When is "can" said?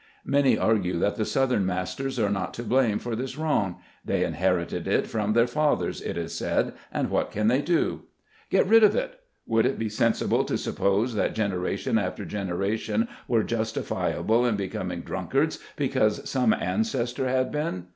7.29-7.49